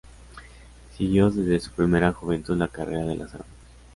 [0.97, 3.47] Siguió desde su primera juventud la carrera de las armas.